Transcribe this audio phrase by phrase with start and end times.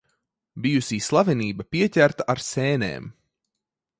[0.63, 3.09] Bijusī slavenība pieķerta ar sēnēm.